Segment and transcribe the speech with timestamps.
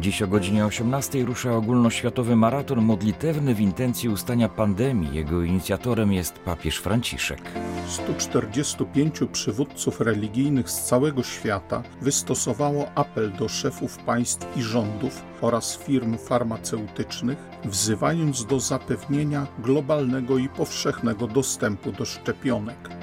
[0.00, 5.14] Dziś o godzinie 18 rusza ogólnoświatowy maraton modlitewny w intencji ustania pandemii.
[5.14, 7.40] Jego inicjatorem jest papież Franciszek.
[7.86, 16.18] 145 przywódców religijnych z całego świata wystosowało apel do szefów państw i rządów oraz firm
[16.18, 22.97] farmaceutycznych, wzywając do zapewnienia globalnego i powszechnego dostępu do szczepionek.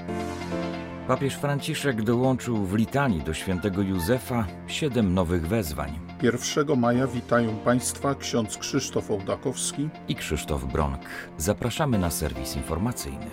[1.08, 6.00] Papież Franciszek dołączył w litanii do świętego Józefa siedem nowych wezwań.
[6.22, 11.02] 1 maja witają Państwa ksiądz Krzysztof Ołdakowski i Krzysztof Bronk.
[11.38, 13.30] Zapraszamy na serwis informacyjny.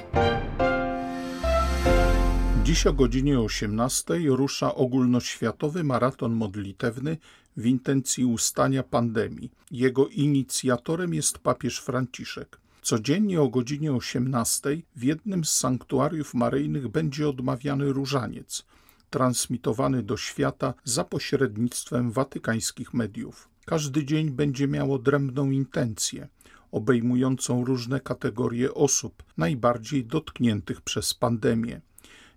[2.65, 7.17] Dziś o godzinie 18 rusza ogólnoświatowy maraton modlitewny
[7.57, 9.51] w intencji ustania pandemii.
[9.71, 12.62] Jego inicjatorem jest papież Franciszek.
[12.85, 18.67] Codziennie o godzinie 18 w jednym z sanktuariów maryjnych będzie odmawiany różaniec,
[19.11, 23.49] transmitowany do świata za pośrednictwem watykańskich mediów.
[23.65, 26.29] Każdy dzień będzie miał odrębną intencję,
[26.71, 31.81] obejmującą różne kategorie osób najbardziej dotkniętych przez pandemię.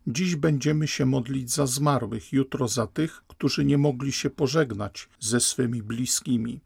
[0.08, 5.40] Dziś będziemy się modlić za zmarłych, jutro za tych, którzy nie mogli się pożegnać ze
[5.40, 6.60] swymi bliskimi,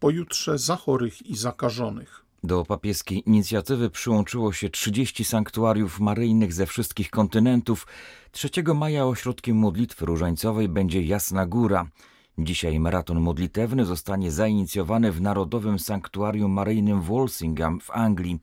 [0.00, 2.25] pojutrze za chorych i zakażonych.
[2.46, 7.86] Do papieskiej inicjatywy przyłączyło się 30 sanktuariów maryjnych ze wszystkich kontynentów.
[8.30, 11.90] 3 maja ośrodkiem modlitwy różańcowej będzie Jasna Góra.
[12.38, 18.38] Dzisiaj maraton modlitewny zostanie zainicjowany w Narodowym Sanktuarium Maryjnym w Walsingham w Anglii.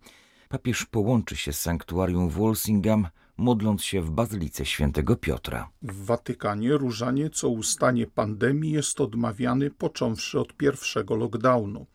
[0.50, 5.70] Papież połączy się z sanktuarium w Walsingham, modląc się w Bazylice Świętego Piotra.
[5.82, 11.86] W Watykanie różaniec o ustanie pandemii jest odmawiany począwszy od pierwszego lockdownu.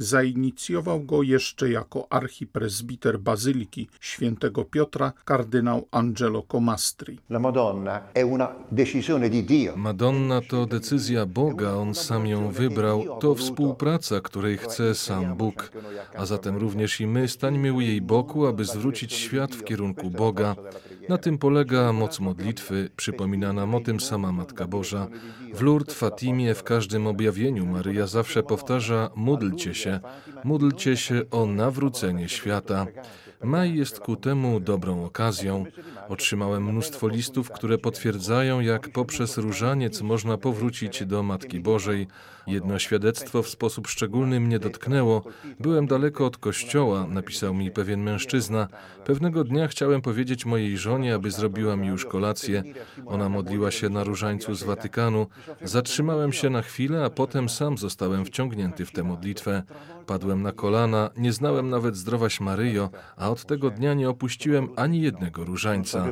[0.00, 7.18] Zainicjował go jeszcze jako archipresbiter Bazyliki Świętego Piotra kardynał Angelo Comastri.
[9.76, 13.18] Madonna to decyzja Boga, On sam ją wybrał.
[13.20, 15.70] To współpraca, której chce sam Bóg.
[16.16, 20.56] A zatem również i my stańmy u jej boku, aby zwrócić świat w kierunku Boga.
[21.08, 25.06] Na tym polega moc modlitwy, przypomina nam o tym sama Matka Boża.
[25.54, 29.89] W Lourdes, Fatimie, w każdym objawieniu Maryja zawsze powtarza: módlcie się,
[30.44, 32.86] módlcie się o nawrócenie świata.
[33.44, 35.64] Maj jest ku temu dobrą okazją.
[36.08, 42.06] Otrzymałem mnóstwo listów, które potwierdzają, jak poprzez różaniec można powrócić do Matki Bożej.
[42.46, 45.22] Jedno świadectwo w sposób szczególny mnie dotknęło.
[45.60, 48.68] Byłem daleko od kościoła, napisał mi pewien mężczyzna.
[49.04, 52.62] Pewnego dnia chciałem powiedzieć mojej żonie, aby zrobiła mi już kolację.
[53.06, 55.26] Ona modliła się na różańcu z Watykanu.
[55.62, 59.62] Zatrzymałem się na chwilę, a potem sam zostałem wciągnięty w tę modlitwę.
[60.10, 65.00] Padłem na kolana, nie znałem nawet zdrowaś Maryjo, a od tego dnia nie opuściłem ani
[65.00, 66.06] jednego różańca.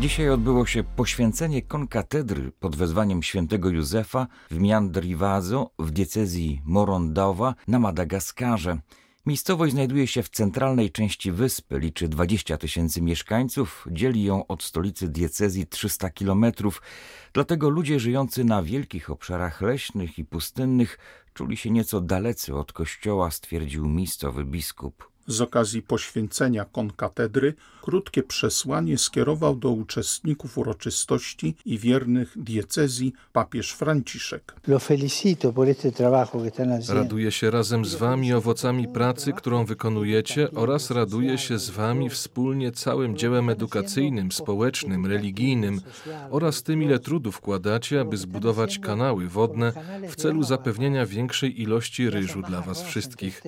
[0.00, 7.78] Dzisiaj odbyło się poświęcenie konkatedry pod wezwaniem świętego Józefa w Miandrivazo w diecezji Morondowa na
[7.78, 8.78] Madagaskarze.
[9.28, 15.08] Miejscowość znajduje się w centralnej części wyspy, liczy 20 tysięcy mieszkańców, dzieli ją od stolicy
[15.08, 16.82] diecezji 300 kilometrów.
[17.32, 20.98] Dlatego ludzie żyjący na wielkich obszarach leśnych i pustynnych
[21.34, 25.17] czuli się nieco dalecy od kościoła, stwierdził miejscowy biskup.
[25.28, 34.54] Z okazji poświęcenia konkatedry krótkie przesłanie skierował do uczestników uroczystości i wiernych diecezji papież Franciszek.
[36.88, 42.72] Raduję się razem z wami owocami pracy, którą wykonujecie oraz raduję się z wami wspólnie
[42.72, 45.80] całym dziełem edukacyjnym, społecznym, religijnym
[46.30, 49.72] oraz tym, ile trudu wkładacie, aby zbudować kanały wodne
[50.08, 53.42] w celu zapewnienia większej ilości ryżu dla was wszystkich.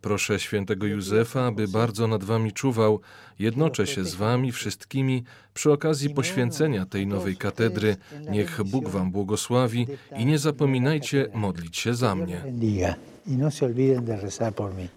[0.00, 3.00] Proszę świętego Józefa, aby bardzo nad wami czuwał,
[3.38, 7.96] jednoczę się z wami wszystkimi przy okazji poświęcenia tej nowej katedry.
[8.30, 12.44] Niech Bóg wam błogosławi i nie zapominajcie modlić się za mnie.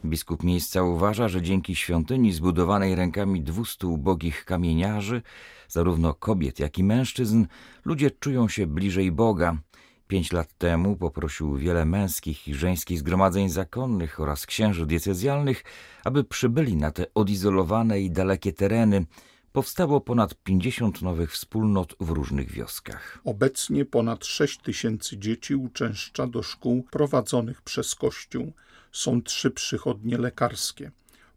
[0.05, 5.21] Biskup miejsca uważa, że dzięki świątyni zbudowanej rękami 200 ubogich kamieniarzy,
[5.67, 7.45] zarówno kobiet, jak i mężczyzn,
[7.85, 9.57] ludzie czują się bliżej Boga.
[10.09, 15.63] Pięć lat temu poprosił wiele męskich i żeńskich zgromadzeń zakonnych oraz księży diecezjalnych,
[16.03, 19.06] aby przybyli na te odizolowane i dalekie tereny.
[19.51, 23.19] Powstało ponad 50 nowych wspólnot w różnych wioskach.
[23.25, 28.53] Obecnie ponad 6 tysięcy dzieci uczęszcza do szkół prowadzonych przez Kościół.
[28.91, 30.91] Są trzy przychodnie lekarskie.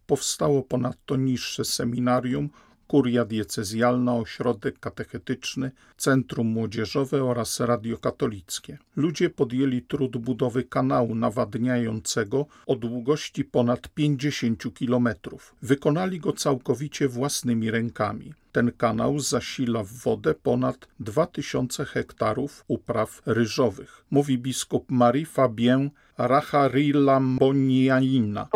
[0.07, 2.51] Powstało ponadto niższe seminarium
[2.93, 8.79] kuria diecezjalna, ośrodek katechetyczny, centrum młodzieżowe oraz radio katolickie.
[8.97, 15.55] Ludzie podjęli trud budowy kanału nawadniającego o długości ponad 50 kilometrów.
[15.63, 18.35] Wykonali go całkowicie własnymi rękami.
[18.53, 28.49] Ten kanał zasila w wodę ponad 2000 hektarów upraw ryżowych, mówi biskup Marie Fabien Racharilamonianina.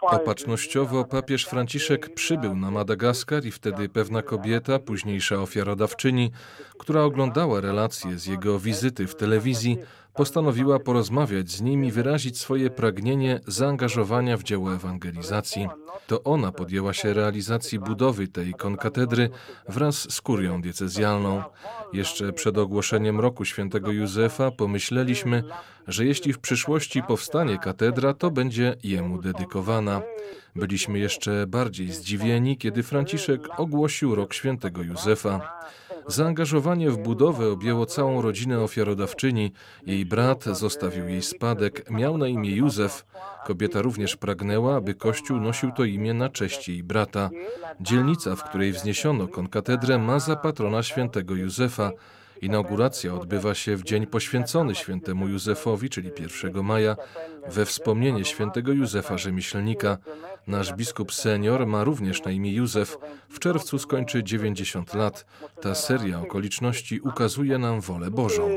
[0.00, 6.30] Opatrznościowo papież Franciszek przybył na Madagaskar i wtedy pewna kobieta, późniejsza ofiarodawczyni,
[6.78, 9.78] która oglądała relacje z jego wizyty w telewizji,
[10.16, 15.68] postanowiła porozmawiać z nim i wyrazić swoje pragnienie zaangażowania w dzieło ewangelizacji.
[16.06, 19.30] To ona podjęła się realizacji budowy tej konkatedry
[19.68, 21.42] wraz z kurią diecezjalną.
[21.92, 25.42] Jeszcze przed ogłoszeniem roku świętego Józefa pomyśleliśmy,
[25.86, 30.02] że jeśli w przyszłości powstanie katedra, to będzie jemu dedykowana.
[30.56, 35.60] Byliśmy jeszcze bardziej zdziwieni, kiedy Franciszek ogłosił rok świętego Józefa.
[36.08, 39.52] Zaangażowanie w budowę objęło całą rodzinę ofiarodawczyni.
[39.86, 43.06] Jej brat zostawił jej spadek, miał na imię Józef.
[43.46, 47.30] Kobieta również pragnęła, aby Kościół nosił to imię na cześć jej brata.
[47.80, 51.90] Dzielnica, w której wzniesiono konkatedrę, ma za patrona świętego Józefa.
[52.42, 56.10] Inauguracja odbywa się w dzień poświęcony świętemu Józefowi, czyli
[56.44, 56.96] 1 maja,
[57.48, 59.98] we wspomnienie świętego Józefa Rzemieślnika.
[60.46, 62.98] Nasz biskup senior ma również na imię Józef.
[63.28, 65.26] W czerwcu skończy 90 lat.
[65.60, 68.48] Ta seria okoliczności ukazuje nam wolę Bożą.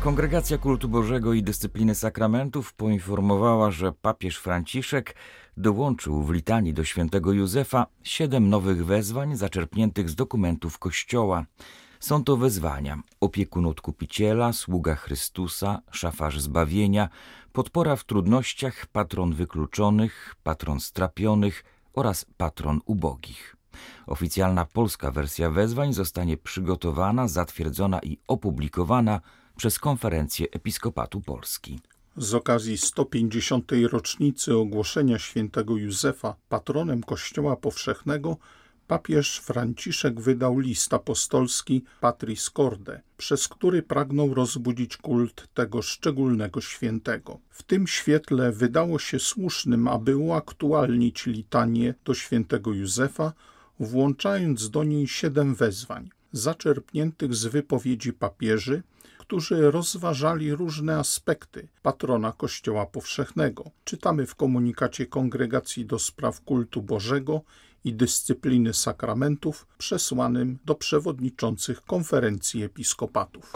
[0.00, 5.14] Kongregacja Kultu Bożego i Dyscypliny Sakramentów poinformowała, że papież Franciszek
[5.56, 11.44] dołączył w litanii do świętego Józefa siedem nowych wezwań zaczerpniętych z dokumentów Kościoła.
[12.00, 17.08] Są to wezwania opiekun odkupiciela, sługa Chrystusa, szafarz zbawienia,
[17.52, 23.56] podpora w trudnościach, patron wykluczonych, patron strapionych oraz patron ubogich.
[24.06, 29.20] Oficjalna polska wersja wezwań zostanie przygotowana, zatwierdzona i opublikowana
[29.60, 31.80] przez Konferencję Episkopatu Polski.
[32.16, 33.72] Z okazji 150.
[33.90, 38.36] rocznicy ogłoszenia świętego Józefa patronem Kościoła Powszechnego
[38.86, 47.38] papież Franciszek wydał list apostolski Patris Corde, przez który pragnął rozbudzić kult tego szczególnego świętego.
[47.50, 53.32] W tym świetle wydało się słusznym, aby uaktualnić litanię do świętego Józefa,
[53.80, 58.82] włączając do niej siedem wezwań, zaczerpniętych z wypowiedzi papieży,
[59.18, 63.70] którzy rozważali różne aspekty patrona Kościoła Powszechnego.
[63.84, 67.40] Czytamy w komunikacie Kongregacji do Spraw Kultu Bożego
[67.84, 73.52] i Dyscypliny Sakramentów przesłanym do przewodniczących konferencji episkopatów.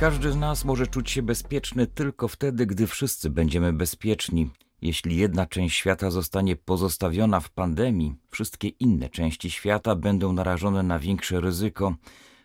[0.00, 4.50] Każdy z nas może czuć się bezpieczny tylko wtedy, gdy wszyscy będziemy bezpieczni.
[4.86, 10.98] Jeśli jedna część świata zostanie pozostawiona w pandemii, wszystkie inne części świata będą narażone na
[10.98, 11.94] większe ryzyko.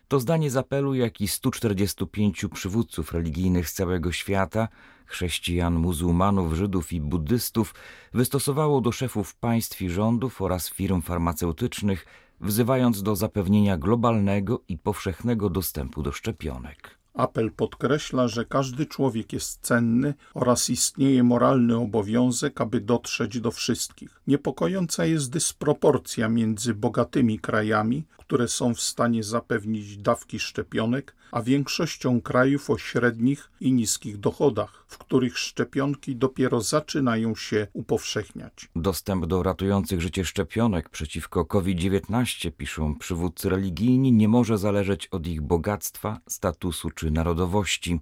[0.08, 4.68] To zdanie z apelu, jak i 145 przywódców religijnych z całego świata,
[5.06, 7.74] chrześcijan, muzułmanów, Żydów i buddystów,
[8.12, 12.06] wystosowało do szefów państw i rządów oraz firm farmaceutycznych,
[12.40, 17.01] wzywając do zapewnienia globalnego i powszechnego dostępu do szczepionek.
[17.14, 24.20] Apel podkreśla, że każdy człowiek jest cenny oraz istnieje moralny obowiązek, aby dotrzeć do wszystkich.
[24.26, 32.20] Niepokojąca jest dysproporcja między bogatymi krajami, które są w stanie zapewnić dawki szczepionek, a większością
[32.20, 38.68] krajów o średnich i niskich dochodach, w których szczepionki dopiero zaczynają się upowszechniać.
[38.76, 45.42] Dostęp do ratujących życie szczepionek przeciwko COVID-19, piszą przywódcy religijni, nie może zależeć od ich
[45.42, 48.00] bogactwa, statusu czy narodowości.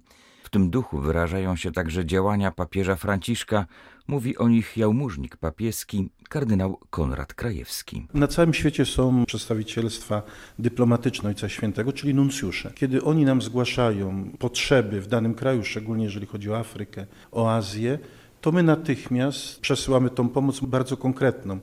[0.51, 3.65] Tym duchu wyrażają się także działania papieża Franciszka,
[4.07, 8.07] mówi o nich jałmużnik papieski kardynał Konrad Krajewski.
[8.13, 10.21] Na całym świecie są przedstawicielstwa
[10.59, 12.71] dyplomatyczne Ojca Świętego, czyli nuncjusze.
[12.75, 17.99] Kiedy oni nam zgłaszają potrzeby w danym kraju, szczególnie jeżeli chodzi o Afrykę, o Azję,
[18.41, 21.59] to my natychmiast przesyłamy tą pomoc bardzo konkretną.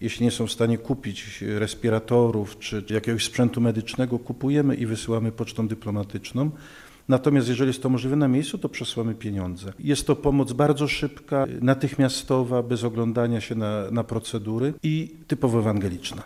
[0.00, 5.68] Jeśli nie są w stanie kupić respiratorów czy jakiegoś sprzętu medycznego, kupujemy i wysyłamy pocztą
[5.68, 6.50] dyplomatyczną.
[7.12, 9.72] Natomiast jeżeli jest to możliwe na miejscu, to przesyłamy pieniądze.
[9.78, 16.22] Jest to pomoc bardzo szybka, natychmiastowa, bez oglądania się na, na procedury i typowo ewangeliczna.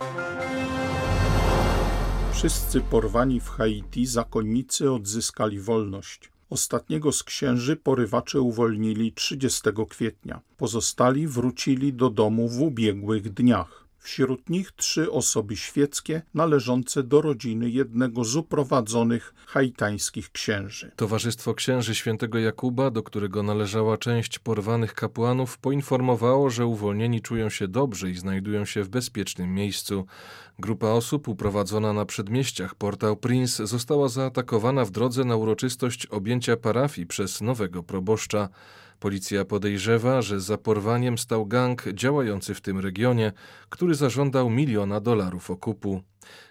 [2.32, 6.30] Wszyscy porwani w Haiti zakonnicy odzyskali wolność.
[6.50, 10.40] Ostatniego z księży porywacze uwolnili 30 kwietnia.
[10.56, 13.85] Pozostali wrócili do domu w ubiegłych dniach.
[14.06, 20.92] Wśród nich trzy osoby świeckie należące do rodziny jednego z uprowadzonych haitańskich księży.
[20.96, 27.68] Towarzystwo Księży Świętego Jakuba, do którego należała część porwanych kapłanów, poinformowało, że uwolnieni czują się
[27.68, 30.06] dobrze i znajdują się w bezpiecznym miejscu.
[30.58, 37.40] Grupa osób uprowadzona na przedmieściach Port-au-Prince została zaatakowana w drodze na uroczystość objęcia parafii przez
[37.40, 38.48] nowego proboszcza.
[38.98, 43.32] Policja podejrzewa, że za porwaniem stał gang działający w tym regionie,
[43.68, 46.02] który zażądał miliona dolarów okupu.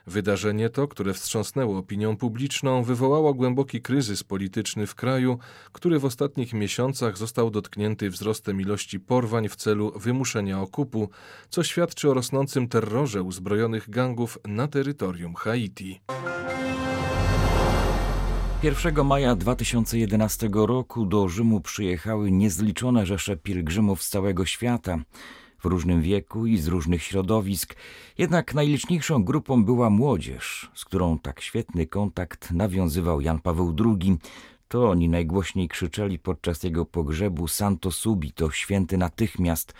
[0.07, 5.39] Wydarzenie to, które wstrząsnęło opinią publiczną, wywołało głęboki kryzys polityczny w kraju,
[5.71, 11.09] który w ostatnich miesiącach został dotknięty wzrostem ilości porwań w celu wymuszenia okupu,
[11.49, 16.01] co świadczy o rosnącym terrorze uzbrojonych gangów na terytorium Haiti.
[18.65, 24.97] 1 maja 2011 roku do Rzymu przyjechały niezliczone rzesze pielgrzymów z całego świata,
[25.59, 27.75] w różnym wieku i z różnych środowisk.
[28.17, 34.17] Jednak najliczniejszą grupą była młodzież, z którą tak świetny kontakt nawiązywał Jan Paweł II.
[34.67, 39.73] To oni najgłośniej krzyczeli podczas jego pogrzebu Santo Subito, święty natychmiast.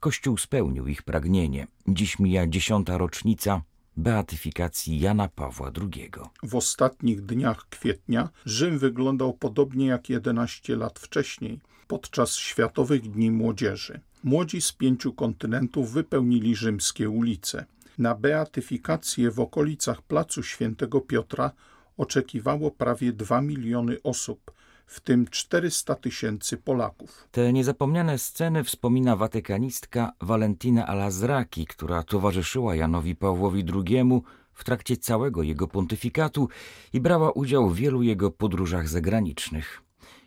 [0.00, 1.66] Kościół spełnił ich pragnienie.
[1.88, 3.62] Dziś mija dziesiąta rocznica
[3.96, 6.10] beatyfikacji Jana Pawła II.
[6.42, 14.00] W ostatnich dniach kwietnia Rzym wyglądał podobnie jak 11 lat wcześniej, podczas Światowych Dni Młodzieży.
[14.24, 17.64] Młodzi z pięciu kontynentów wypełnili rzymskie ulice.
[17.98, 21.50] Na beatyfikację w okolicach placu Świętego Piotra
[21.96, 24.52] oczekiwało prawie 2 miliony osób,
[24.92, 27.28] w tym 400 tysięcy Polaków.
[27.30, 34.04] Te niezapomniane sceny wspomina watykanistka Valentina Alazraki, która towarzyszyła Janowi Pawłowi II
[34.52, 36.48] w trakcie całego jego pontyfikatu
[36.92, 39.82] i brała udział w wielu jego podróżach zagranicznych.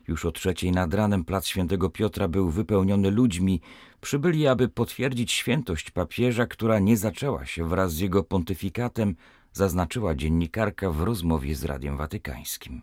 [0.08, 3.62] Już o trzeciej nad ranem plac Świętego Piotra był wypełniony ludźmi.
[4.02, 9.16] Przybyli, aby potwierdzić świętość papieża, która nie zaczęła się wraz z jego pontyfikatem,
[9.56, 12.82] zaznaczyła dziennikarka w rozmowie z Radiem Watykańskim.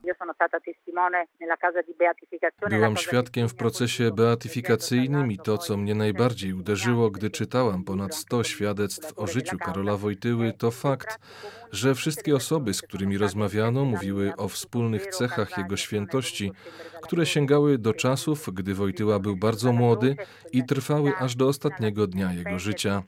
[2.70, 8.44] Byłam świadkiem w procesie beatyfikacyjnym i to, co mnie najbardziej uderzyło, gdy czytałam ponad 100
[8.44, 11.18] świadectw o życiu Karola Wojtyły, to fakt,
[11.72, 16.52] że wszystkie osoby, z którymi rozmawiano, mówiły o wspólnych cechach jego świętości,
[17.02, 20.16] które sięgały do czasów, gdy Wojtyła był bardzo młody
[20.52, 23.02] i trwały aż do ostatniego dnia jego życia.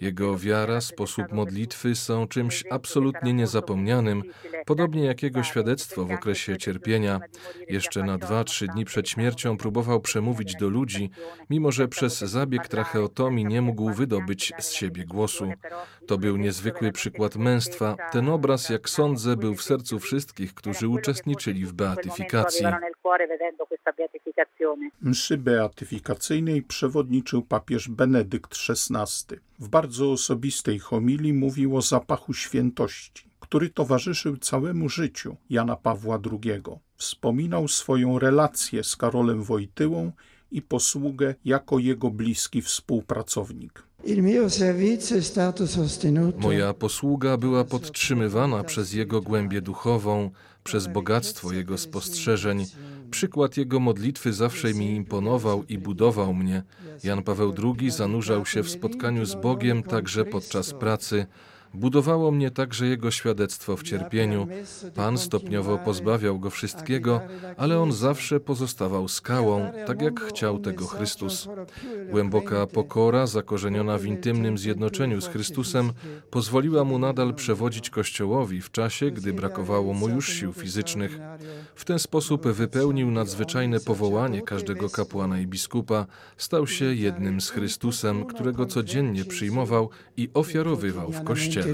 [0.00, 4.22] Jego wiara, sposób modlitwy są czymś absolutnie niezapomnianym,
[4.66, 7.20] podobnie jak jego świadectwo w okresie cierpienia.
[7.68, 11.10] Jeszcze na dwa, trzy dni przed śmiercią próbował przemówić do ludzi,
[11.50, 15.52] mimo że przez zabieg tracheotomii nie mógł wydobyć z siebie głosu.
[16.06, 17.96] To był niezwykły przykład męstwa.
[18.12, 22.66] Ten obraz, jak sądzę, był w sercu wszystkich, którzy uczestniczyli w beatyfikacji.
[25.00, 29.36] Mszy beatyfikacyjnej przewodniczył papież Benedykt XVI.
[29.58, 36.62] W bardzo osobistej homilii mówił o zapachu świętości, który towarzyszył całemu życiu Jana Pawła II.
[36.96, 40.12] Wspominał swoją relację z Karolem Wojtyłą
[40.50, 43.85] i posługę jako jego bliski współpracownik.
[46.38, 50.30] Moja posługa była podtrzymywana przez jego głębię duchową,
[50.64, 52.66] przez bogactwo jego spostrzeżeń.
[53.10, 56.62] Przykład jego modlitwy zawsze mi imponował i budował mnie.
[57.04, 61.26] Jan Paweł II zanurzał się w spotkaniu z Bogiem także podczas pracy.
[61.76, 64.48] Budowało mnie także jego świadectwo w cierpieniu.
[64.94, 67.20] Pan stopniowo pozbawiał go wszystkiego,
[67.56, 71.48] ale on zawsze pozostawał skałą, tak jak chciał tego Chrystus.
[72.10, 75.92] Głęboka pokora, zakorzeniona w intymnym zjednoczeniu z Chrystusem,
[76.30, 81.18] pozwoliła mu nadal przewodzić Kościołowi w czasie, gdy brakowało mu już sił fizycznych.
[81.74, 86.06] W ten sposób wypełnił nadzwyczajne powołanie każdego kapłana i biskupa,
[86.36, 91.65] stał się jednym z Chrystusem, którego codziennie przyjmował i ofiarowywał w Kościele.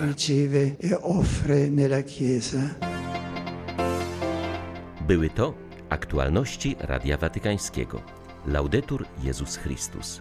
[5.07, 5.55] Były to
[5.89, 8.03] aktualności Radia Watykańskiego.
[8.47, 10.21] Laudetur Jezus Chrystus.